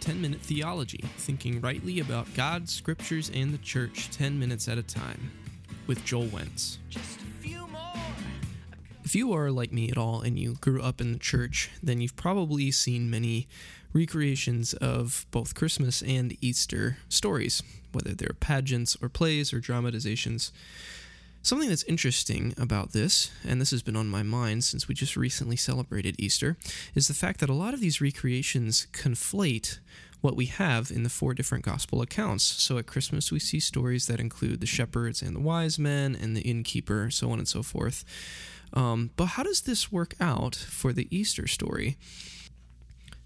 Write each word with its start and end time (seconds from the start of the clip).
10 0.00 0.20
Minute 0.20 0.40
Theology, 0.40 1.04
thinking 1.18 1.60
rightly 1.60 2.00
about 2.00 2.32
God, 2.34 2.68
scriptures, 2.68 3.30
and 3.34 3.52
the 3.52 3.58
church 3.58 4.10
10 4.10 4.38
minutes 4.38 4.68
at 4.68 4.78
a 4.78 4.82
time, 4.82 5.30
with 5.86 6.04
Joel 6.04 6.26
Wentz. 6.26 6.78
If 9.04 9.14
you 9.14 9.32
are 9.32 9.52
like 9.52 9.72
me 9.72 9.88
at 9.88 9.96
all 9.96 10.20
and 10.20 10.36
you 10.36 10.54
grew 10.54 10.82
up 10.82 11.00
in 11.00 11.12
the 11.12 11.18
church, 11.18 11.70
then 11.82 12.00
you've 12.00 12.16
probably 12.16 12.72
seen 12.72 13.08
many 13.08 13.46
recreations 13.92 14.74
of 14.74 15.26
both 15.30 15.54
Christmas 15.54 16.02
and 16.02 16.36
Easter 16.40 16.98
stories, 17.08 17.62
whether 17.92 18.14
they're 18.14 18.36
pageants 18.38 18.96
or 19.00 19.08
plays 19.08 19.52
or 19.52 19.60
dramatizations. 19.60 20.52
Something 21.46 21.68
that's 21.68 21.84
interesting 21.84 22.54
about 22.58 22.90
this, 22.90 23.30
and 23.46 23.60
this 23.60 23.70
has 23.70 23.80
been 23.80 23.94
on 23.94 24.08
my 24.08 24.24
mind 24.24 24.64
since 24.64 24.88
we 24.88 24.96
just 24.96 25.16
recently 25.16 25.54
celebrated 25.54 26.16
Easter, 26.18 26.56
is 26.96 27.06
the 27.06 27.14
fact 27.14 27.38
that 27.38 27.48
a 27.48 27.54
lot 27.54 27.72
of 27.72 27.78
these 27.78 28.00
recreations 28.00 28.88
conflate 28.90 29.78
what 30.20 30.34
we 30.34 30.46
have 30.46 30.90
in 30.90 31.04
the 31.04 31.08
four 31.08 31.34
different 31.34 31.64
gospel 31.64 32.02
accounts. 32.02 32.42
So 32.42 32.78
at 32.78 32.88
Christmas, 32.88 33.30
we 33.30 33.38
see 33.38 33.60
stories 33.60 34.08
that 34.08 34.18
include 34.18 34.58
the 34.58 34.66
shepherds 34.66 35.22
and 35.22 35.36
the 35.36 35.40
wise 35.40 35.78
men 35.78 36.16
and 36.20 36.36
the 36.36 36.40
innkeeper, 36.40 37.12
so 37.12 37.30
on 37.30 37.38
and 37.38 37.46
so 37.46 37.62
forth. 37.62 38.04
Um, 38.72 39.10
but 39.14 39.26
how 39.26 39.44
does 39.44 39.60
this 39.60 39.92
work 39.92 40.16
out 40.20 40.56
for 40.56 40.92
the 40.92 41.06
Easter 41.16 41.46
story? 41.46 41.96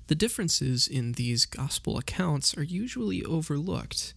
The 0.08 0.14
differences 0.14 0.86
in 0.86 1.12
these 1.12 1.46
gospel 1.46 1.96
accounts 1.96 2.54
are 2.54 2.64
usually 2.64 3.24
overlooked. 3.24 4.12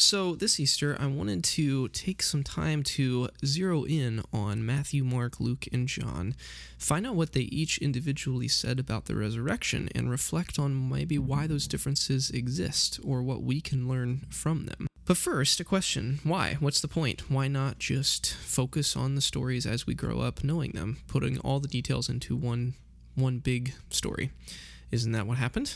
So, 0.00 0.36
this 0.36 0.60
Easter, 0.60 0.96
I 1.00 1.08
wanted 1.08 1.42
to 1.42 1.88
take 1.88 2.22
some 2.22 2.44
time 2.44 2.84
to 2.84 3.30
zero 3.44 3.82
in 3.82 4.22
on 4.32 4.64
Matthew, 4.64 5.02
Mark, 5.02 5.40
Luke, 5.40 5.66
and 5.72 5.88
John, 5.88 6.36
find 6.78 7.04
out 7.04 7.16
what 7.16 7.32
they 7.32 7.40
each 7.40 7.78
individually 7.78 8.46
said 8.46 8.78
about 8.78 9.06
the 9.06 9.16
resurrection, 9.16 9.88
and 9.96 10.08
reflect 10.08 10.56
on 10.56 10.88
maybe 10.88 11.18
why 11.18 11.48
those 11.48 11.66
differences 11.66 12.30
exist 12.30 13.00
or 13.02 13.24
what 13.24 13.42
we 13.42 13.60
can 13.60 13.88
learn 13.88 14.24
from 14.30 14.66
them. 14.66 14.86
But 15.04 15.16
first, 15.16 15.58
a 15.58 15.64
question 15.64 16.20
why? 16.22 16.58
What's 16.60 16.80
the 16.80 16.86
point? 16.86 17.28
Why 17.28 17.48
not 17.48 17.80
just 17.80 18.34
focus 18.34 18.94
on 18.94 19.16
the 19.16 19.20
stories 19.20 19.66
as 19.66 19.84
we 19.84 19.94
grow 19.94 20.20
up 20.20 20.44
knowing 20.44 20.70
them, 20.74 20.98
putting 21.08 21.40
all 21.40 21.58
the 21.58 21.66
details 21.66 22.08
into 22.08 22.36
one, 22.36 22.74
one 23.16 23.40
big 23.40 23.74
story? 23.90 24.30
Isn't 24.92 25.10
that 25.10 25.26
what 25.26 25.38
happened? 25.38 25.74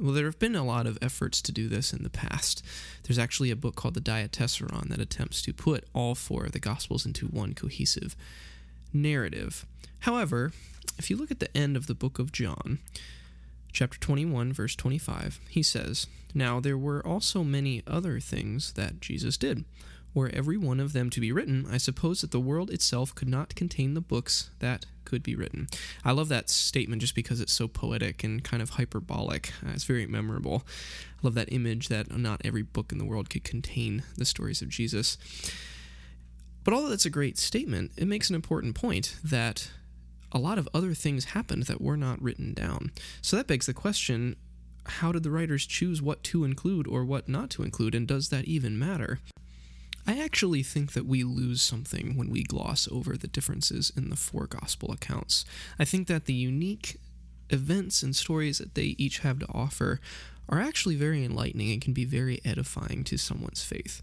Well, 0.00 0.12
there 0.12 0.26
have 0.26 0.38
been 0.38 0.54
a 0.54 0.64
lot 0.64 0.86
of 0.86 0.96
efforts 1.02 1.42
to 1.42 1.50
do 1.50 1.68
this 1.68 1.92
in 1.92 2.04
the 2.04 2.10
past. 2.10 2.64
There's 3.02 3.18
actually 3.18 3.50
a 3.50 3.56
book 3.56 3.74
called 3.74 3.94
the 3.94 4.00
Diatessaron 4.00 4.90
that 4.90 5.00
attempts 5.00 5.42
to 5.42 5.52
put 5.52 5.88
all 5.92 6.14
four 6.14 6.44
of 6.44 6.52
the 6.52 6.60
Gospels 6.60 7.04
into 7.04 7.26
one 7.26 7.52
cohesive 7.52 8.14
narrative. 8.92 9.66
However, 10.00 10.52
if 10.98 11.10
you 11.10 11.16
look 11.16 11.32
at 11.32 11.40
the 11.40 11.54
end 11.56 11.76
of 11.76 11.88
the 11.88 11.96
book 11.96 12.20
of 12.20 12.30
John, 12.30 12.78
chapter 13.72 13.98
21, 13.98 14.52
verse 14.52 14.76
25, 14.76 15.40
he 15.48 15.64
says, 15.64 16.06
Now 16.32 16.60
there 16.60 16.78
were 16.78 17.04
also 17.04 17.42
many 17.42 17.82
other 17.84 18.20
things 18.20 18.74
that 18.74 19.00
Jesus 19.00 19.36
did. 19.36 19.64
Were 20.14 20.30
every 20.32 20.56
one 20.56 20.80
of 20.80 20.92
them 20.92 21.10
to 21.10 21.20
be 21.20 21.32
written, 21.32 21.66
I 21.70 21.76
suppose 21.76 22.22
that 22.22 22.30
the 22.30 22.40
world 22.40 22.70
itself 22.70 23.14
could 23.14 23.28
not 23.28 23.54
contain 23.54 23.94
the 23.94 24.00
books 24.00 24.50
that 24.58 24.86
could 25.04 25.22
be 25.22 25.34
written. 25.34 25.68
I 26.04 26.12
love 26.12 26.28
that 26.28 26.50
statement 26.50 27.00
just 27.00 27.14
because 27.14 27.40
it's 27.40 27.52
so 27.52 27.68
poetic 27.68 28.24
and 28.24 28.44
kind 28.44 28.62
of 28.62 28.70
hyperbolic. 28.70 29.52
Uh, 29.64 29.70
it's 29.72 29.84
very 29.84 30.06
memorable. 30.06 30.64
I 30.66 31.26
love 31.26 31.34
that 31.34 31.52
image 31.52 31.88
that 31.88 32.16
not 32.16 32.42
every 32.44 32.62
book 32.62 32.92
in 32.92 32.98
the 32.98 33.04
world 33.04 33.30
could 33.30 33.44
contain 33.44 34.02
the 34.16 34.24
stories 34.24 34.60
of 34.60 34.68
Jesus. 34.68 35.16
But 36.64 36.74
although 36.74 36.90
that's 36.90 37.06
a 37.06 37.10
great 37.10 37.38
statement, 37.38 37.92
it 37.96 38.06
makes 38.06 38.28
an 38.28 38.34
important 38.34 38.74
point 38.74 39.16
that 39.24 39.70
a 40.30 40.38
lot 40.38 40.58
of 40.58 40.68
other 40.74 40.92
things 40.92 41.26
happened 41.26 41.62
that 41.64 41.80
were 41.80 41.96
not 41.96 42.20
written 42.20 42.52
down. 42.52 42.90
So 43.22 43.36
that 43.36 43.46
begs 43.46 43.66
the 43.66 43.74
question 43.74 44.36
how 44.84 45.12
did 45.12 45.22
the 45.22 45.30
writers 45.30 45.66
choose 45.66 46.00
what 46.00 46.22
to 46.24 46.44
include 46.44 46.86
or 46.86 47.04
what 47.04 47.28
not 47.28 47.50
to 47.50 47.62
include, 47.62 47.94
and 47.94 48.06
does 48.06 48.30
that 48.30 48.46
even 48.46 48.78
matter? 48.78 49.20
I 50.08 50.18
actually 50.18 50.62
think 50.62 50.94
that 50.94 51.04
we 51.04 51.22
lose 51.22 51.60
something 51.60 52.16
when 52.16 52.30
we 52.30 52.42
gloss 52.42 52.88
over 52.90 53.14
the 53.14 53.28
differences 53.28 53.92
in 53.94 54.08
the 54.08 54.16
four 54.16 54.46
gospel 54.46 54.90
accounts. 54.90 55.44
I 55.78 55.84
think 55.84 56.08
that 56.08 56.24
the 56.24 56.32
unique 56.32 56.96
events 57.50 58.02
and 58.02 58.16
stories 58.16 58.56
that 58.56 58.74
they 58.74 58.94
each 58.96 59.18
have 59.18 59.38
to 59.40 59.48
offer 59.52 60.00
are 60.48 60.60
actually 60.60 60.96
very 60.96 61.26
enlightening 61.26 61.72
and 61.72 61.82
can 61.82 61.92
be 61.92 62.06
very 62.06 62.40
edifying 62.42 63.04
to 63.04 63.18
someone's 63.18 63.62
faith. 63.62 64.00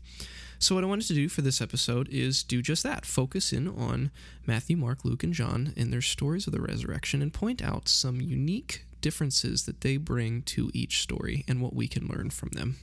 So, 0.60 0.76
what 0.76 0.84
I 0.84 0.88
wanted 0.88 1.08
to 1.08 1.16
do 1.16 1.28
for 1.28 1.42
this 1.42 1.60
episode 1.60 2.08
is 2.10 2.44
do 2.44 2.62
just 2.62 2.84
that 2.84 3.04
focus 3.04 3.52
in 3.52 3.68
on 3.68 4.12
Matthew, 4.46 4.78
Mark, 4.78 5.06
Luke, 5.06 5.24
and 5.24 5.34
John 5.34 5.74
and 5.76 5.92
their 5.92 6.04
stories 6.04 6.46
of 6.46 6.54
the 6.54 6.62
resurrection 6.62 7.24
and 7.24 7.34
point 7.34 7.64
out 7.64 7.90
some 7.90 8.22
unique 8.22 8.86
differences 9.02 9.66
that 9.66 9.82
they 9.82 9.98
bring 9.98 10.44
to 10.44 10.70
each 10.72 11.02
story 11.02 11.44
and 11.48 11.62
what 11.62 11.76
we 11.76 11.88
can 11.88 12.08
learn 12.08 12.30
from 12.30 12.50
them. 12.50 12.76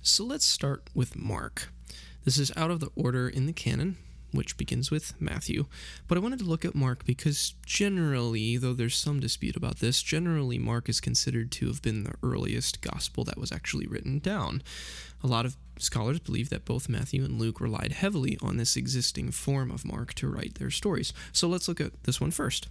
So, 0.00 0.24
let's 0.24 0.46
start 0.46 0.88
with 0.94 1.14
Mark. 1.14 1.68
This 2.24 2.38
is 2.38 2.52
out 2.56 2.70
of 2.70 2.80
the 2.80 2.90
order 2.94 3.28
in 3.28 3.46
the 3.46 3.52
canon, 3.52 3.96
which 4.30 4.56
begins 4.56 4.90
with 4.90 5.20
Matthew. 5.20 5.66
But 6.06 6.16
I 6.16 6.20
wanted 6.20 6.38
to 6.38 6.44
look 6.44 6.64
at 6.64 6.74
Mark 6.74 7.04
because 7.04 7.54
generally, 7.66 8.56
though 8.56 8.74
there's 8.74 8.96
some 8.96 9.18
dispute 9.18 9.56
about 9.56 9.80
this, 9.80 10.02
generally 10.02 10.58
Mark 10.58 10.88
is 10.88 11.00
considered 11.00 11.50
to 11.52 11.66
have 11.66 11.82
been 11.82 12.04
the 12.04 12.14
earliest 12.22 12.80
gospel 12.80 13.24
that 13.24 13.38
was 13.38 13.50
actually 13.50 13.86
written 13.86 14.20
down. 14.20 14.62
A 15.24 15.26
lot 15.26 15.46
of 15.46 15.56
scholars 15.78 16.20
believe 16.20 16.48
that 16.50 16.64
both 16.64 16.88
Matthew 16.88 17.24
and 17.24 17.40
Luke 17.40 17.60
relied 17.60 17.92
heavily 17.92 18.38
on 18.40 18.56
this 18.56 18.76
existing 18.76 19.32
form 19.32 19.70
of 19.70 19.84
Mark 19.84 20.14
to 20.14 20.28
write 20.28 20.54
their 20.54 20.70
stories. 20.70 21.12
So 21.32 21.48
let's 21.48 21.66
look 21.66 21.80
at 21.80 22.04
this 22.04 22.20
one 22.20 22.30
first. 22.30 22.68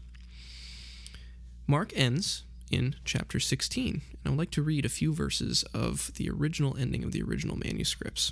Mark 1.68 1.92
ends 1.96 2.44
in 2.70 2.96
chapter 3.04 3.38
16, 3.40 3.94
and 3.94 4.02
I 4.26 4.30
would 4.30 4.40
like 4.40 4.52
to 4.52 4.62
read 4.62 4.86
a 4.86 4.90
few 4.90 5.14
verses 5.14 5.64
of 5.74 6.12
the 6.16 6.30
original 6.30 6.78
ending 6.78 7.04
of 7.04 7.12
the 7.12 7.22
original 7.22 7.58
manuscripts 7.58 8.32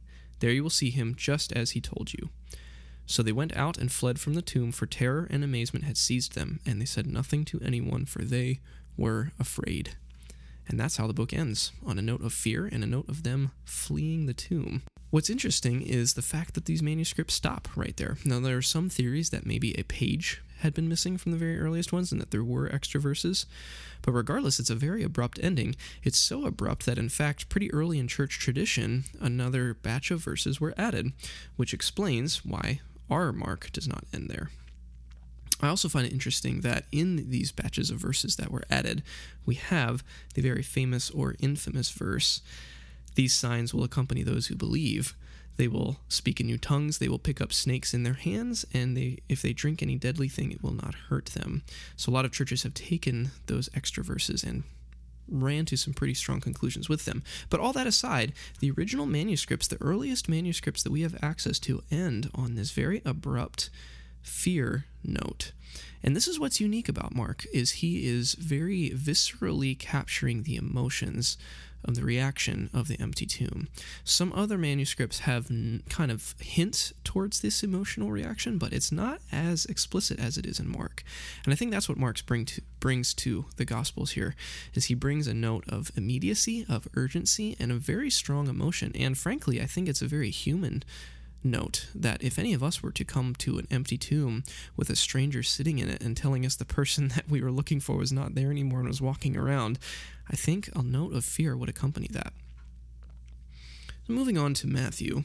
There 0.41 0.51
you 0.51 0.63
will 0.63 0.69
see 0.69 0.89
him 0.89 1.15
just 1.15 1.53
as 1.53 1.71
he 1.71 1.81
told 1.81 2.13
you. 2.13 2.29
So 3.05 3.23
they 3.23 3.31
went 3.31 3.55
out 3.55 3.77
and 3.77 3.91
fled 3.91 4.19
from 4.19 4.33
the 4.33 4.41
tomb, 4.41 4.71
for 4.71 4.85
terror 4.85 5.27
and 5.29 5.43
amazement 5.43 5.85
had 5.85 5.97
seized 5.97 6.33
them, 6.33 6.59
and 6.65 6.81
they 6.81 6.85
said 6.85 7.07
nothing 7.07 7.45
to 7.45 7.61
anyone, 7.63 8.05
for 8.05 8.23
they 8.23 8.59
were 8.97 9.31
afraid. 9.39 9.95
And 10.67 10.79
that's 10.79 10.97
how 10.97 11.07
the 11.07 11.13
book 11.13 11.33
ends, 11.33 11.71
on 11.85 11.97
a 11.99 12.01
note 12.01 12.23
of 12.23 12.33
fear 12.33 12.65
and 12.65 12.83
a 12.83 12.87
note 12.87 13.09
of 13.09 13.23
them 13.23 13.51
fleeing 13.65 14.25
the 14.25 14.33
tomb. 14.33 14.83
What's 15.09 15.29
interesting 15.29 15.81
is 15.81 16.13
the 16.13 16.21
fact 16.21 16.53
that 16.53 16.65
these 16.65 16.81
manuscripts 16.81 17.33
stop 17.33 17.67
right 17.75 17.95
there. 17.97 18.17
Now, 18.23 18.39
there 18.39 18.57
are 18.57 18.61
some 18.61 18.89
theories 18.89 19.29
that 19.31 19.45
maybe 19.45 19.73
a 19.77 19.83
page 19.83 20.41
had 20.61 20.73
been 20.73 20.89
missing 20.89 21.17
from 21.17 21.31
the 21.31 21.37
very 21.37 21.59
earliest 21.59 21.93
ones 21.93 22.11
and 22.11 22.19
that 22.19 22.31
there 22.31 22.43
were 22.43 22.73
extra 22.73 22.99
verses. 22.99 23.45
But 24.01 24.13
regardless, 24.13 24.59
it's 24.59 24.69
a 24.69 24.75
very 24.75 25.03
abrupt 25.03 25.39
ending. 25.41 25.75
It's 26.03 26.17
so 26.17 26.45
abrupt 26.45 26.85
that, 26.85 26.97
in 26.97 27.09
fact, 27.09 27.49
pretty 27.49 27.71
early 27.73 27.99
in 27.99 28.07
church 28.07 28.39
tradition, 28.39 29.03
another 29.19 29.73
batch 29.73 30.09
of 30.09 30.23
verses 30.23 30.59
were 30.59 30.73
added, 30.77 31.11
which 31.55 31.73
explains 31.73 32.43
why 32.43 32.79
our 33.09 33.31
mark 33.31 33.71
does 33.71 33.87
not 33.87 34.05
end 34.13 34.29
there. 34.29 34.49
I 35.61 35.67
also 35.67 35.89
find 35.89 36.07
it 36.07 36.13
interesting 36.13 36.61
that 36.61 36.85
in 36.91 37.29
these 37.29 37.51
batches 37.51 37.91
of 37.91 37.99
verses 37.99 38.37
that 38.37 38.51
were 38.51 38.63
added, 38.69 39.03
we 39.45 39.55
have 39.55 40.03
the 40.33 40.41
very 40.41 40.63
famous 40.63 41.11
or 41.11 41.35
infamous 41.39 41.91
verse 41.91 42.41
These 43.15 43.33
signs 43.33 43.73
will 43.73 43.83
accompany 43.83 44.23
those 44.23 44.47
who 44.47 44.55
believe. 44.55 45.15
They 45.57 45.67
will 45.67 45.97
speak 46.07 46.39
in 46.39 46.47
new 46.47 46.57
tongues. 46.57 46.97
They 46.97 47.09
will 47.09 47.19
pick 47.19 47.41
up 47.41 47.53
snakes 47.53 47.93
in 47.93 48.03
their 48.03 48.13
hands, 48.13 48.65
and 48.73 48.95
they, 48.97 49.19
if 49.29 49.41
they 49.41 49.53
drink 49.53 49.81
any 49.81 49.95
deadly 49.95 50.27
thing, 50.27 50.51
it 50.51 50.63
will 50.63 50.73
not 50.73 50.95
hurt 51.09 51.27
them. 51.27 51.63
So 51.95 52.11
a 52.11 52.13
lot 52.13 52.25
of 52.25 52.31
churches 52.31 52.63
have 52.63 52.73
taken 52.73 53.31
those 53.47 53.69
extra 53.75 54.03
verses 54.03 54.43
and 54.43 54.63
ran 55.27 55.65
to 55.65 55.77
some 55.77 55.93
pretty 55.93 56.13
strong 56.13 56.41
conclusions 56.41 56.89
with 56.89 57.05
them. 57.05 57.23
But 57.49 57.59
all 57.59 57.73
that 57.73 57.87
aside, 57.87 58.33
the 58.59 58.71
original 58.71 59.05
manuscripts, 59.05 59.67
the 59.67 59.81
earliest 59.81 60.27
manuscripts 60.27 60.83
that 60.83 60.91
we 60.91 61.01
have 61.01 61.17
access 61.21 61.59
to, 61.59 61.83
end 61.89 62.29
on 62.35 62.55
this 62.55 62.71
very 62.71 63.01
abrupt 63.05 63.69
fear 64.21 64.85
note. 65.03 65.51
And 66.03 66.15
this 66.15 66.27
is 66.27 66.39
what's 66.39 66.59
unique 66.59 66.89
about 66.89 67.15
Mark 67.15 67.45
is 67.53 67.71
he 67.71 68.07
is 68.07 68.33
very 68.33 68.89
viscerally 68.89 69.77
capturing 69.77 70.43
the 70.43 70.55
emotions 70.55 71.37
of 71.83 71.95
the 71.95 72.03
reaction 72.03 72.69
of 72.73 72.87
the 72.87 72.99
empty 72.99 73.25
tomb. 73.25 73.67
Some 74.03 74.31
other 74.33 74.57
manuscripts 74.57 75.19
have 75.19 75.49
n- 75.49 75.83
kind 75.89 76.11
of 76.11 76.35
hints 76.39 76.93
towards 77.03 77.41
this 77.41 77.63
emotional 77.63 78.11
reaction, 78.11 78.57
but 78.57 78.73
it's 78.73 78.91
not 78.91 79.19
as 79.31 79.65
explicit 79.65 80.19
as 80.19 80.37
it 80.37 80.45
is 80.45 80.59
in 80.59 80.67
Mark. 80.67 81.03
And 81.43 81.53
I 81.53 81.55
think 81.55 81.71
that's 81.71 81.89
what 81.89 81.97
Mark 81.97 82.25
bring 82.25 82.45
to, 82.45 82.61
brings 82.79 83.13
to 83.15 83.45
the 83.57 83.65
Gospels 83.65 84.11
here, 84.11 84.35
is 84.73 84.85
he 84.85 84.95
brings 84.95 85.27
a 85.27 85.33
note 85.33 85.63
of 85.67 85.91
immediacy, 85.95 86.65
of 86.67 86.87
urgency, 86.95 87.55
and 87.59 87.71
a 87.71 87.75
very 87.75 88.09
strong 88.09 88.47
emotion. 88.47 88.91
And 88.95 89.17
frankly, 89.17 89.61
I 89.61 89.65
think 89.65 89.87
it's 89.87 90.01
a 90.01 90.07
very 90.07 90.29
human 90.29 90.83
note 91.43 91.87
that 91.95 92.23
if 92.23 92.37
any 92.37 92.53
of 92.53 92.63
us 92.63 92.83
were 92.83 92.91
to 92.91 93.03
come 93.03 93.35
to 93.35 93.57
an 93.57 93.67
empty 93.71 93.97
tomb 93.97 94.43
with 94.75 94.89
a 94.89 94.95
stranger 94.95 95.43
sitting 95.43 95.79
in 95.79 95.89
it 95.89 96.01
and 96.01 96.15
telling 96.15 96.45
us 96.45 96.55
the 96.55 96.65
person 96.65 97.07
that 97.15 97.29
we 97.29 97.41
were 97.41 97.51
looking 97.51 97.79
for 97.79 97.97
was 97.97 98.11
not 98.11 98.35
there 98.35 98.51
anymore 98.51 98.79
and 98.79 98.87
was 98.87 99.01
walking 99.01 99.37
around, 99.37 99.79
I 100.29 100.35
think 100.35 100.69
a 100.75 100.81
note 100.81 101.13
of 101.13 101.25
fear 101.25 101.57
would 101.57 101.69
accompany 101.69 102.07
that. 102.11 102.33
So 104.07 104.13
moving 104.13 104.37
on 104.37 104.53
to 104.55 104.67
Matthew. 104.67 105.23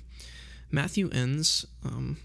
Matthew 0.70 1.08
ends 1.12 1.64
um, 1.84 2.18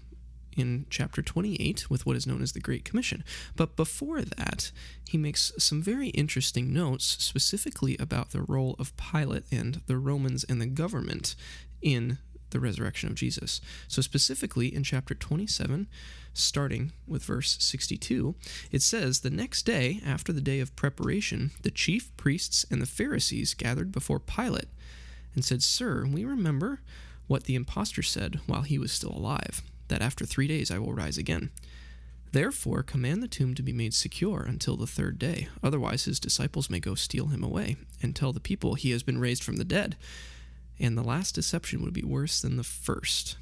in 0.56 0.86
chapter 0.90 1.22
28 1.22 1.88
with 1.88 2.04
what 2.04 2.16
is 2.16 2.26
known 2.26 2.42
as 2.42 2.52
the 2.52 2.60
Great 2.60 2.84
Commission. 2.84 3.24
But 3.56 3.76
before 3.76 4.22
that, 4.22 4.70
he 5.08 5.16
makes 5.16 5.52
some 5.58 5.82
very 5.82 6.08
interesting 6.08 6.72
notes 6.72 7.04
specifically 7.04 7.96
about 7.98 8.30
the 8.30 8.42
role 8.42 8.76
of 8.78 8.96
Pilate 8.96 9.44
and 9.50 9.80
the 9.86 9.96
Romans 9.96 10.44
and 10.44 10.60
the 10.60 10.66
government 10.66 11.34
in 11.80 12.18
the 12.52 12.60
resurrection 12.60 13.08
of 13.08 13.14
Jesus. 13.14 13.60
So, 13.88 14.00
specifically 14.00 14.74
in 14.74 14.84
chapter 14.84 15.14
27, 15.14 15.88
starting 16.34 16.92
with 17.06 17.24
verse 17.24 17.56
62, 17.60 18.34
it 18.70 18.82
says, 18.82 19.20
The 19.20 19.30
next 19.30 19.64
day, 19.64 20.00
after 20.06 20.32
the 20.32 20.40
day 20.40 20.60
of 20.60 20.76
preparation, 20.76 21.50
the 21.62 21.70
chief 21.70 22.16
priests 22.16 22.64
and 22.70 22.80
the 22.80 22.86
Pharisees 22.86 23.54
gathered 23.54 23.92
before 23.92 24.20
Pilate 24.20 24.68
and 25.34 25.44
said, 25.44 25.62
Sir, 25.62 26.06
we 26.06 26.24
remember 26.24 26.80
what 27.26 27.44
the 27.44 27.54
impostor 27.54 28.02
said 28.02 28.40
while 28.46 28.62
he 28.62 28.78
was 28.78 28.92
still 28.92 29.12
alive, 29.12 29.62
that 29.88 30.02
after 30.02 30.24
three 30.24 30.46
days 30.46 30.70
I 30.70 30.78
will 30.78 30.94
rise 30.94 31.18
again. 31.18 31.50
Therefore, 32.32 32.82
command 32.82 33.22
the 33.22 33.28
tomb 33.28 33.54
to 33.54 33.62
be 33.62 33.74
made 33.74 33.92
secure 33.92 34.42
until 34.42 34.76
the 34.76 34.86
third 34.86 35.18
day. 35.18 35.48
Otherwise, 35.62 36.06
his 36.06 36.18
disciples 36.18 36.70
may 36.70 36.80
go 36.80 36.94
steal 36.94 37.26
him 37.26 37.42
away 37.44 37.76
and 38.02 38.16
tell 38.16 38.32
the 38.32 38.40
people 38.40 38.74
he 38.74 38.90
has 38.92 39.02
been 39.02 39.18
raised 39.18 39.44
from 39.44 39.56
the 39.56 39.64
dead 39.64 39.96
and 40.82 40.98
the 40.98 41.02
last 41.02 41.34
deception 41.36 41.82
would 41.82 41.94
be 41.94 42.02
worse 42.02 42.40
than 42.40 42.56
the 42.56 42.64
first. 42.64 43.36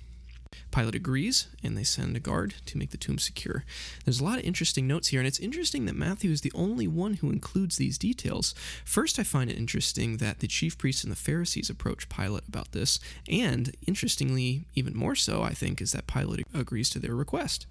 Pilate 0.71 0.95
agrees, 0.95 1.49
and 1.65 1.77
they 1.77 1.83
send 1.83 2.17
a 2.17 2.21
guard 2.21 2.55
to 2.67 2.79
make 2.79 2.91
the 2.91 2.97
tomb 2.97 3.19
secure. 3.19 3.65
There's 4.05 4.21
a 4.21 4.25
lot 4.25 4.39
of 4.39 4.45
interesting 4.45 4.87
notes 4.87 5.09
here, 5.09 5.19
and 5.19 5.27
it's 5.27 5.39
interesting 5.41 5.87
that 5.87 5.97
Matthew 5.97 6.31
is 6.31 6.43
the 6.43 6.53
only 6.55 6.87
one 6.87 7.15
who 7.15 7.31
includes 7.31 7.77
these 7.77 7.99
details. 7.99 8.55
First, 8.85 9.19
I 9.19 9.25
find 9.25 9.51
it 9.51 9.59
interesting 9.59 10.19
that 10.19 10.39
the 10.39 10.47
chief 10.47 10.79
priests 10.79 11.03
and 11.03 11.11
the 11.11 11.17
Pharisees 11.17 11.71
approach 11.71 12.09
Pilate 12.09 12.47
about 12.47 12.73
this, 12.73 13.01
and 13.29 13.75
interestingly, 13.87 14.67
even 14.75 14.97
more 14.97 15.17
so, 15.17 15.43
I 15.43 15.55
think, 15.55 15.81
is 15.81 15.93
that 15.93 16.07
Pilate 16.07 16.47
agrees 16.55 16.91
to 16.91 16.99
their 17.01 17.17
request. 17.17 17.67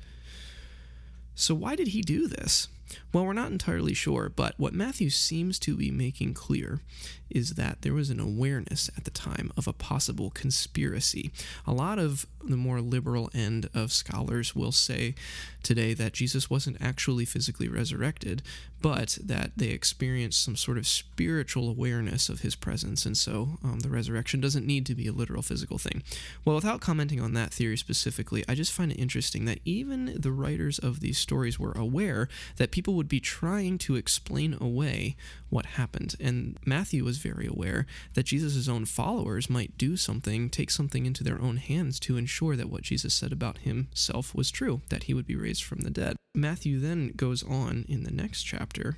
So, 1.35 1.55
why 1.55 1.75
did 1.75 1.89
he 1.89 2.01
do 2.01 2.27
this? 2.27 2.67
Well, 3.13 3.25
we're 3.25 3.33
not 3.33 3.51
entirely 3.51 3.93
sure, 3.93 4.31
but 4.33 4.55
what 4.57 4.73
Matthew 4.73 5.09
seems 5.09 5.59
to 5.59 5.75
be 5.75 5.91
making 5.91 6.33
clear 6.33 6.81
is 7.29 7.51
that 7.51 7.81
there 7.81 7.93
was 7.93 8.09
an 8.09 8.19
awareness 8.19 8.89
at 8.97 9.03
the 9.03 9.11
time 9.11 9.51
of 9.55 9.67
a 9.67 9.73
possible 9.73 10.31
conspiracy. 10.31 11.31
A 11.67 11.73
lot 11.73 11.99
of 11.99 12.25
the 12.43 12.57
more 12.57 12.81
liberal 12.81 13.29
end 13.33 13.69
of 13.73 13.91
scholars 13.91 14.55
will 14.55 14.71
say 14.71 15.13
today 15.61 15.93
that 15.93 16.13
Jesus 16.13 16.49
wasn't 16.49 16.81
actually 16.81 17.25
physically 17.25 17.67
resurrected, 17.67 18.41
but 18.81 19.17
that 19.23 19.51
they 19.57 19.69
experienced 19.69 20.43
some 20.43 20.55
sort 20.55 20.77
of 20.77 20.87
spiritual 20.87 21.69
awareness 21.69 22.29
of 22.29 22.41
his 22.41 22.55
presence, 22.55 23.05
and 23.05 23.17
so 23.17 23.57
um, 23.63 23.79
the 23.81 23.89
resurrection 23.89 24.39
doesn't 24.39 24.65
need 24.65 24.85
to 24.85 24.95
be 24.95 25.07
a 25.07 25.11
literal 25.11 25.41
physical 25.41 25.77
thing. 25.77 26.03
Well, 26.45 26.55
without 26.55 26.81
commenting 26.81 27.19
on 27.21 27.33
that 27.33 27.53
theory 27.53 27.77
specifically, 27.77 28.43
I 28.47 28.55
just 28.55 28.71
find 28.71 28.91
it 28.91 28.99
interesting 28.99 29.45
that 29.45 29.59
even 29.65 30.15
the 30.19 30.31
writers 30.31 30.79
of 30.79 30.99
these 30.99 31.17
stories 31.17 31.59
were 31.59 31.73
aware 31.73 32.29
that 32.57 32.71
people 32.71 32.93
would 32.95 33.09
be 33.09 33.19
trying 33.19 33.77
to 33.79 33.95
explain 33.95 34.55
away 34.59 35.15
what 35.49 35.65
happened, 35.65 36.15
and 36.19 36.57
Matthew 36.65 37.03
was 37.03 37.17
very 37.17 37.47
aware 37.47 37.85
that 38.13 38.25
Jesus' 38.25 38.67
own 38.67 38.85
followers 38.85 39.49
might 39.49 39.77
do 39.77 39.97
something, 39.97 40.49
take 40.49 40.71
something 40.71 41.05
into 41.05 41.23
their 41.23 41.41
own 41.41 41.57
hands 41.57 41.99
to 42.01 42.17
ensure 42.17 42.55
that 42.55 42.69
what 42.69 42.83
Jesus 42.83 43.13
said 43.13 43.31
about 43.31 43.59
himself 43.59 44.33
was 44.35 44.51
true, 44.51 44.81
that 44.89 45.03
he 45.03 45.13
would 45.13 45.27
be 45.27 45.35
raised 45.35 45.63
from 45.63 45.79
the 45.79 45.89
dead. 45.89 46.15
Matthew 46.35 46.79
then 46.79 47.13
goes 47.15 47.43
on 47.43 47.85
in 47.87 48.03
the 48.03 48.11
next 48.11 48.43
chapter 48.43 48.97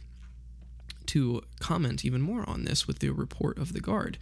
to 1.08 1.42
comment 1.60 2.06
even 2.06 2.22
more 2.22 2.48
on 2.48 2.64
this 2.66 2.88
with 2.88 3.00
the 3.00 3.10
report 3.10 3.58
of 3.58 3.74
the 3.74 3.80
guard. 3.80 4.18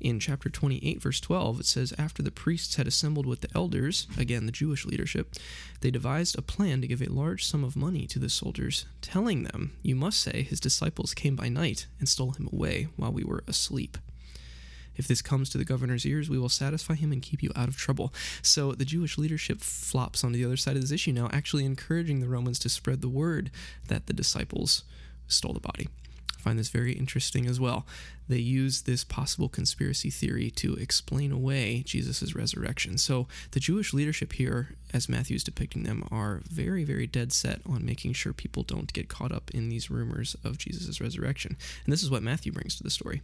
In 0.00 0.18
chapter 0.18 0.48
28, 0.48 1.00
verse 1.00 1.20
12, 1.20 1.60
it 1.60 1.66
says, 1.66 1.94
After 1.98 2.22
the 2.22 2.30
priests 2.30 2.76
had 2.76 2.88
assembled 2.88 3.26
with 3.26 3.40
the 3.40 3.50
elders, 3.54 4.06
again 4.16 4.46
the 4.46 4.52
Jewish 4.52 4.84
leadership, 4.84 5.34
they 5.80 5.90
devised 5.90 6.36
a 6.36 6.42
plan 6.42 6.80
to 6.80 6.88
give 6.88 7.02
a 7.02 7.06
large 7.06 7.44
sum 7.44 7.62
of 7.62 7.76
money 7.76 8.06
to 8.08 8.18
the 8.18 8.28
soldiers, 8.28 8.86
telling 9.00 9.44
them, 9.44 9.72
You 9.82 9.94
must 9.94 10.20
say, 10.20 10.42
his 10.42 10.58
disciples 10.58 11.14
came 11.14 11.36
by 11.36 11.48
night 11.48 11.86
and 11.98 12.08
stole 12.08 12.32
him 12.32 12.48
away 12.52 12.88
while 12.96 13.12
we 13.12 13.22
were 13.22 13.44
asleep. 13.46 13.98
If 14.96 15.08
this 15.08 15.22
comes 15.22 15.50
to 15.50 15.58
the 15.58 15.64
governor's 15.64 16.06
ears, 16.06 16.28
we 16.28 16.38
will 16.38 16.48
satisfy 16.48 16.94
him 16.94 17.12
and 17.12 17.22
keep 17.22 17.42
you 17.42 17.50
out 17.56 17.68
of 17.68 17.76
trouble. 17.76 18.12
So 18.42 18.72
the 18.72 18.84
Jewish 18.84 19.18
leadership 19.18 19.60
flops 19.60 20.24
onto 20.24 20.36
the 20.36 20.44
other 20.44 20.56
side 20.56 20.76
of 20.76 20.82
this 20.82 20.92
issue 20.92 21.12
now, 21.12 21.28
actually 21.32 21.64
encouraging 21.64 22.20
the 22.20 22.28
Romans 22.28 22.58
to 22.60 22.68
spread 22.68 23.00
the 23.00 23.08
word 23.08 23.50
that 23.88 24.06
the 24.06 24.12
disciples 24.12 24.84
stole 25.28 25.54
the 25.54 25.60
body 25.60 25.88
I 26.42 26.42
find 26.42 26.58
this 26.58 26.70
very 26.70 26.94
interesting 26.94 27.46
as 27.46 27.60
well. 27.60 27.86
They 28.28 28.38
use 28.38 28.82
this 28.82 29.04
possible 29.04 29.48
conspiracy 29.48 30.10
theory 30.10 30.50
to 30.56 30.74
explain 30.74 31.30
away 31.30 31.84
Jesus' 31.86 32.34
resurrection. 32.34 32.98
So 32.98 33.28
the 33.52 33.60
Jewish 33.60 33.94
leadership 33.94 34.32
here, 34.32 34.74
as 34.92 35.08
Matthew's 35.08 35.44
depicting 35.44 35.84
them, 35.84 36.04
are 36.10 36.40
very, 36.44 36.82
very 36.82 37.06
dead 37.06 37.32
set 37.32 37.60
on 37.64 37.86
making 37.86 38.14
sure 38.14 38.32
people 38.32 38.64
don't 38.64 38.92
get 38.92 39.08
caught 39.08 39.30
up 39.30 39.52
in 39.52 39.68
these 39.68 39.88
rumors 39.88 40.34
of 40.42 40.58
Jesus' 40.58 41.00
resurrection. 41.00 41.56
And 41.84 41.92
this 41.92 42.02
is 42.02 42.10
what 42.10 42.24
Matthew 42.24 42.50
brings 42.50 42.74
to 42.76 42.82
the 42.82 42.90
story. 42.90 43.22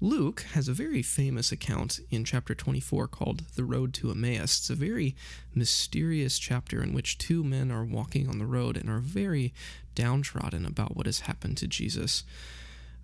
Luke 0.00 0.42
has 0.52 0.68
a 0.68 0.74
very 0.74 1.02
famous 1.02 1.52
account 1.52 2.00
in 2.10 2.24
chapter 2.24 2.54
24 2.54 3.08
called 3.08 3.44
The 3.54 3.64
Road 3.64 3.94
to 3.94 4.10
Emmaus. 4.10 4.58
It's 4.58 4.70
a 4.70 4.74
very 4.74 5.14
mysterious 5.54 6.38
chapter 6.38 6.82
in 6.82 6.92
which 6.92 7.16
two 7.16 7.44
men 7.44 7.70
are 7.70 7.84
walking 7.84 8.28
on 8.28 8.38
the 8.38 8.46
road 8.46 8.76
and 8.76 8.90
are 8.90 8.98
very 8.98 9.54
downtrodden 9.94 10.66
about 10.66 10.96
what 10.96 11.06
has 11.06 11.20
happened 11.20 11.56
to 11.58 11.68
Jesus. 11.68 12.24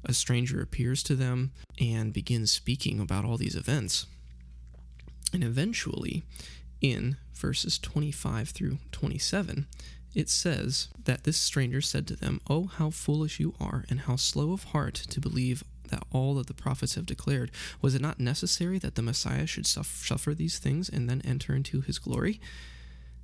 A 0.04 0.12
stranger 0.12 0.60
appears 0.60 1.02
to 1.04 1.14
them 1.14 1.52
and 1.80 2.12
begins 2.12 2.50
speaking 2.50 3.00
about 3.00 3.24
all 3.24 3.36
these 3.36 3.56
events. 3.56 4.06
And 5.32 5.44
eventually, 5.44 6.24
in 6.80 7.16
verses 7.34 7.78
25 7.78 8.48
through 8.48 8.78
27, 8.90 9.66
it 10.14 10.28
says 10.28 10.88
that 11.04 11.22
this 11.22 11.36
stranger 11.36 11.80
said 11.80 12.06
to 12.08 12.16
them, 12.16 12.40
Oh, 12.48 12.66
how 12.66 12.90
foolish 12.90 13.38
you 13.38 13.54
are, 13.60 13.84
and 13.88 14.00
how 14.00 14.16
slow 14.16 14.52
of 14.52 14.64
heart 14.64 14.94
to 14.94 15.20
believe 15.20 15.62
that 15.90 16.04
all 16.12 16.34
that 16.34 16.46
the 16.46 16.54
prophets 16.54 16.94
have 16.94 17.06
declared. 17.06 17.50
Was 17.80 17.94
it 17.94 18.02
not 18.02 18.18
necessary 18.18 18.78
that 18.78 18.94
the 18.94 19.02
Messiah 19.02 19.46
should 19.46 19.66
suffer 19.66 20.34
these 20.34 20.58
things 20.58 20.88
and 20.88 21.08
then 21.08 21.22
enter 21.24 21.54
into 21.54 21.80
his 21.80 21.98
glory? 21.98 22.40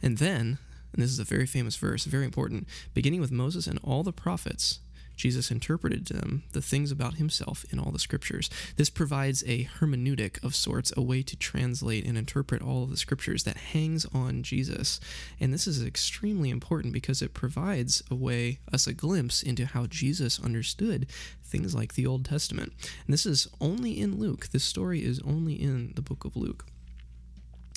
And 0.02 0.18
then, 0.18 0.58
and 0.92 1.02
this 1.02 1.10
is 1.10 1.18
a 1.18 1.24
very 1.24 1.46
famous 1.46 1.76
verse, 1.76 2.04
very 2.04 2.24
important, 2.24 2.68
beginning 2.94 3.20
with 3.20 3.32
Moses 3.32 3.66
and 3.66 3.78
all 3.82 4.02
the 4.02 4.12
prophets, 4.12 4.80
Jesus 5.16 5.50
interpreted 5.50 6.06
to 6.06 6.14
them 6.14 6.42
the 6.52 6.60
things 6.60 6.90
about 6.90 7.14
himself 7.14 7.64
in 7.70 7.78
all 7.78 7.90
the 7.90 7.98
scriptures. 7.98 8.50
This 8.76 8.90
provides 8.90 9.42
a 9.46 9.64
hermeneutic 9.64 10.42
of 10.44 10.54
sorts, 10.54 10.92
a 10.96 11.02
way 11.02 11.22
to 11.22 11.36
translate 11.36 12.06
and 12.06 12.16
interpret 12.16 12.62
all 12.62 12.84
of 12.84 12.90
the 12.90 12.96
scriptures 12.96 13.44
that 13.44 13.56
hangs 13.56 14.06
on 14.12 14.42
Jesus. 14.42 15.00
And 15.40 15.52
this 15.52 15.66
is 15.66 15.82
extremely 15.82 16.50
important 16.50 16.92
because 16.92 17.22
it 17.22 17.34
provides 17.34 18.02
a 18.10 18.14
way, 18.14 18.60
us 18.72 18.86
a 18.86 18.92
glimpse 18.92 19.42
into 19.42 19.66
how 19.66 19.86
Jesus 19.86 20.38
understood 20.40 21.06
things 21.42 21.74
like 21.74 21.94
the 21.94 22.06
Old 22.06 22.24
Testament. 22.24 22.72
And 23.06 23.12
this 23.12 23.26
is 23.26 23.48
only 23.60 23.98
in 23.98 24.18
Luke. 24.18 24.48
This 24.48 24.64
story 24.64 25.04
is 25.04 25.20
only 25.20 25.54
in 25.54 25.92
the 25.94 26.02
book 26.02 26.24
of 26.24 26.36
Luke. 26.36 26.66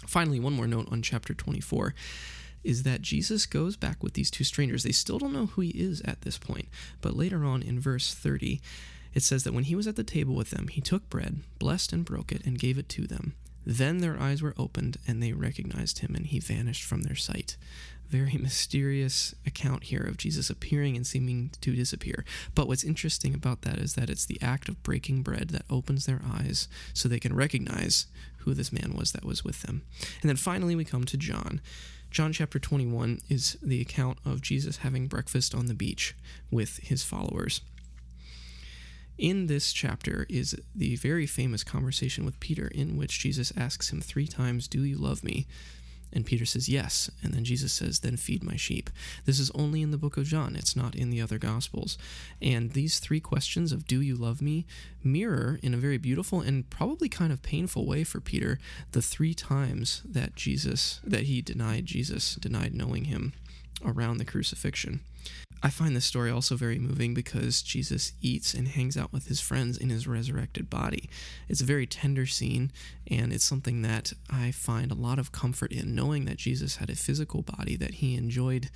Finally, 0.08 0.40
one 0.40 0.54
more 0.54 0.68
note 0.68 0.88
on 0.92 1.02
chapter 1.02 1.34
24 1.34 1.94
is 2.64 2.84
that 2.84 3.02
Jesus 3.02 3.46
goes 3.46 3.76
back 3.76 4.04
with 4.04 4.14
these 4.14 4.32
two 4.32 4.44
strangers. 4.44 4.84
They 4.84 4.92
still 4.92 5.20
don't 5.20 5.34
know 5.34 5.48
who 5.48 5.62
he 5.62 5.70
is 5.70 6.02
at 6.02 6.22
this 6.22 6.38
point, 6.38 6.68
but 7.02 7.16
later 7.16 7.46
on 7.46 7.62
in 7.62 7.80
verse 7.80 8.14
30, 8.14 8.62
it 9.14 9.24
says 9.24 9.44
that 9.44 9.54
when 9.54 9.64
he 9.64 9.76
was 9.76 9.88
at 9.88 9.96
the 9.96 10.04
table 10.04 10.36
with 10.36 10.52
them, 10.52 10.68
he 10.68 10.82
took 10.82 11.10
bread, 11.10 11.42
blessed 11.58 11.94
and 11.94 12.06
broke 12.06 12.32
it, 12.32 12.46
and 12.46 12.60
gave 12.60 12.78
it 12.78 12.90
to 12.90 13.08
them. 13.08 13.34
Then 13.66 14.00
their 14.00 14.20
eyes 14.20 14.42
were 14.42 14.54
opened, 14.58 14.98
and 15.08 15.22
they 15.22 15.34
recognized 15.34 16.00
him, 16.00 16.16
and 16.16 16.26
he 16.26 16.40
vanished 16.40 16.84
from 16.84 17.02
their 17.02 17.16
sight. 17.16 17.58
Very 18.10 18.34
mysterious 18.40 19.36
account 19.46 19.86
here 19.86 20.02
of 20.02 20.18
Jesus 20.18 20.50
appearing 20.50 20.96
and 20.96 21.06
seeming 21.06 21.52
to 21.62 21.76
disappear. 21.76 22.26
But 22.56 22.68
what's 22.68 22.84
interesting 22.84 23.34
about 23.34 23.62
that 23.64 23.78
is 23.78 23.96
that 23.96 24.10
it's 24.10 24.26
the 24.26 24.42
act 24.42 24.70
of 24.70 24.82
breaking 24.82 25.22
bread 25.22 25.50
that 25.50 25.66
opens 25.70 26.06
their 26.06 26.22
eyes 26.26 26.68
so 26.94 27.08
they 27.08 27.20
can 27.20 27.36
recognize 27.36 28.08
who 28.38 28.54
this 28.54 28.72
man 28.72 28.94
was 28.96 29.12
that 29.12 29.26
was 29.26 29.44
with 29.44 29.62
them. 29.62 29.84
And 30.22 30.30
then 30.30 30.38
finally, 30.38 30.76
we 30.76 30.86
come 30.86 31.04
to 31.04 31.18
John. 31.18 31.62
John 32.12 32.34
chapter 32.34 32.58
21 32.58 33.20
is 33.30 33.58
the 33.62 33.82
account 33.82 34.18
of 34.26 34.42
Jesus 34.42 34.78
having 34.78 35.08
breakfast 35.08 35.54
on 35.54 35.68
the 35.68 35.76
beach 35.76 36.16
with 36.50 36.78
his 36.78 37.04
followers. 37.04 37.62
In 39.20 39.46
this 39.46 39.72
chapter 39.72 40.26
is 40.28 40.56
the 40.74 40.96
very 40.96 41.28
famous 41.28 41.64
conversation 41.64 42.26
with 42.26 42.40
Peter, 42.40 42.68
in 42.68 42.98
which 42.98 43.20
Jesus 43.20 43.54
asks 43.56 43.92
him 43.92 44.02
three 44.02 44.28
times, 44.28 44.68
Do 44.68 44.84
you 44.84 44.98
love 44.98 45.24
me? 45.24 45.46
And 46.12 46.26
Peter 46.26 46.46
says, 46.46 46.70
Yes. 46.70 47.10
And 47.24 47.34
then 47.34 47.44
Jesus 47.44 47.74
says, 47.74 48.00
Then 48.00 48.18
feed 48.18 48.44
my 48.44 48.56
sheep. 48.56 48.90
This 49.26 49.40
is 49.40 49.52
only 49.52 49.82
in 49.82 49.92
the 49.92 49.98
book 49.98 50.18
of 50.18 50.26
John, 50.26 50.56
it's 50.56 50.76
not 50.76 50.96
in 50.96 51.10
the 51.10 51.22
other 51.22 51.38
Gospels. 51.38 51.98
And 52.42 52.72
these 52.72 53.00
three 53.00 53.20
questions 53.20 53.72
of, 53.72 53.86
Do 53.86 54.02
you 54.02 54.16
love 54.16 54.42
me? 54.42 54.66
mirror 55.04 55.60
in 55.64 55.74
a 55.74 55.78
very 55.78 55.98
beautiful 55.98 56.42
and 56.42 56.70
probably 56.70 57.10
kind 57.10 57.32
of 57.32 57.42
painful 57.42 57.86
way 57.86 58.04
for 58.04 58.20
Peter 58.20 58.60
the 58.92 59.02
three 59.02 59.34
times 59.34 60.02
that 60.06 60.36
Jesus, 60.36 61.00
that 61.04 61.24
he 61.24 61.42
denied 61.42 61.86
Jesus, 61.86 62.36
denied 62.36 62.74
knowing 62.74 63.06
him 63.06 63.34
around 63.86 64.18
the 64.18 64.26
crucifixion. 64.26 65.02
I 65.62 65.70
find 65.70 65.96
this 65.96 66.06
story 66.06 66.32
also 66.32 66.56
very 66.56 66.80
moving 66.80 67.14
because 67.14 67.62
Jesus 67.62 68.14
eats 68.22 68.54
and 68.54 68.68
hangs 68.68 68.96
out 68.96 69.12
with 69.12 69.28
his 69.28 69.42
friends 69.42 69.78
in 69.78 69.90
his 69.90 70.08
resurrected 70.08 70.70
body. 70.70 71.10
It's 71.50 71.62
a 71.62 71.66
very 71.66 71.86
tender 71.86 72.26
scene, 72.26 72.72
and 73.08 73.34
it's 73.34 73.44
something 73.44 73.82
that 73.82 74.14
I 74.30 74.52
find 74.52 74.92
a 74.92 74.96
lot 74.96 75.20
of 75.20 75.32
comfort 75.32 75.72
in, 75.72 75.96
knowing 75.96 76.26
that 76.26 76.38
Jesus 76.38 76.78
had 76.78 76.90
a 76.90 76.96
physical 76.96 77.42
body, 77.42 77.76
that 77.76 77.96
he 77.96 78.16
enjoyed 78.16 78.70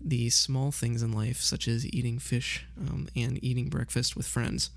the 0.00 0.30
small 0.30 0.72
things 0.72 1.02
in 1.02 1.12
life, 1.12 1.40
such 1.42 1.68
as 1.68 1.86
eating 1.86 2.18
fish 2.18 2.66
um, 2.78 3.08
and 3.14 3.42
eating 3.44 3.68
breakfast 3.68 4.16
with 4.16 4.26
friends. 4.26 4.70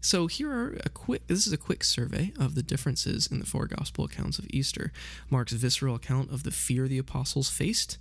So 0.00 0.26
here 0.26 0.50
are 0.50 0.78
a 0.84 0.90
quick 0.90 1.26
this 1.28 1.46
is 1.46 1.52
a 1.54 1.56
quick 1.56 1.82
survey 1.82 2.34
of 2.38 2.54
the 2.54 2.62
differences 2.62 3.26
in 3.26 3.38
the 3.38 3.46
four 3.46 3.66
gospel 3.66 4.04
accounts 4.04 4.38
of 4.38 4.46
Easter. 4.50 4.92
Mark's 5.30 5.54
visceral 5.54 5.94
account 5.94 6.30
of 6.30 6.42
the 6.42 6.50
fear 6.50 6.86
the 6.86 6.98
apostles 6.98 7.48
faced, 7.48 7.96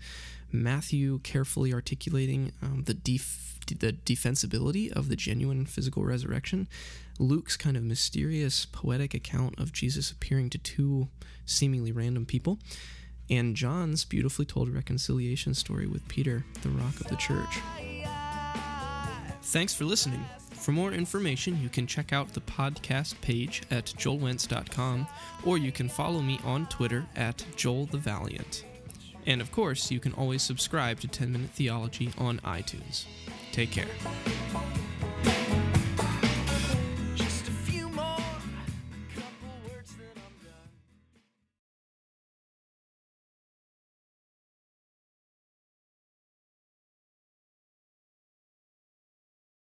Matthew 0.54 1.20
carefully 1.20 1.74
articulating 1.74 2.54
um, 2.62 2.84
the 2.86 2.94
def- 2.94 3.60
the 3.66 3.94
defensibility 3.94 4.92
of 4.92 5.10
the 5.10 5.16
genuine 5.16 5.66
physical 5.66 6.04
resurrection, 6.04 6.68
Luke's 7.18 7.56
kind 7.56 7.78
of 7.78 7.84
mysterious 7.84 8.66
poetic 8.66 9.14
account 9.14 9.58
of 9.60 9.72
Jesus 9.72 10.12
appearing 10.12 10.50
to 10.52 10.58
two 10.58 11.08
seemingly 11.46 11.92
random 11.92 12.26
people, 12.26 12.60
and 13.30 13.56
John's 13.56 14.06
beautifully 14.06 14.46
told 14.46 14.70
reconciliation 14.70 15.54
story 15.54 15.88
with 15.88 16.08
Peter, 16.08 16.46
the 16.62 16.70
rock 16.70 17.00
of 17.00 17.08
the 17.08 17.16
church. 17.16 17.60
Thanks 19.44 19.74
for 19.74 19.86
listening. 19.86 20.24
For 20.52 20.72
more 20.72 20.94
information, 20.94 21.62
you 21.62 21.68
can 21.68 21.86
check 21.86 22.14
out 22.14 22.34
the 22.34 22.42
podcast 22.42 23.20
page 23.22 23.64
at 23.70 23.86
joelwentz.com 23.86 25.08
or 25.46 25.58
you 25.58 25.72
can 25.72 25.90
follow 25.90 26.22
me 26.22 26.40
on 26.46 26.68
Twitter 26.68 27.06
at 27.16 27.46
Joel 27.58 27.86
the 27.88 27.98
Valiant. 27.98 28.64
And 29.26 29.42
of 29.42 29.52
course, 29.52 29.92
you 29.92 30.00
can 30.00 30.14
always 30.14 30.42
subscribe 30.42 31.00
to 31.02 31.08
10 31.08 31.32
Minute 31.32 31.50
Theology 31.52 32.12
on 32.18 32.40
iTunes. 32.40 33.06
Take 33.52 33.72
care. 33.72 33.88